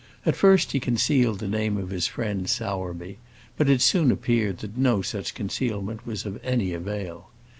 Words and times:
At 0.25 0.35
first 0.35 0.71
he 0.71 0.79
concealed 0.79 1.37
the 1.37 1.47
name 1.47 1.77
of 1.77 1.91
his 1.91 2.07
friend 2.07 2.49
Sowerby, 2.49 3.19
but 3.55 3.69
it 3.69 3.83
soon 3.83 4.09
appeared 4.11 4.57
that 4.61 4.75
no 4.75 5.03
such 5.03 5.35
concealment 5.35 6.07
was 6.07 6.25
of 6.25 6.43
any 6.43 6.73
avail. 6.73 7.29